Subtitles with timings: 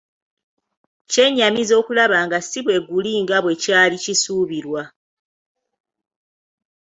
[1.11, 4.81] Kyennyamiza okulaba nga si bwe guli nga bwekyali kisuubirwa.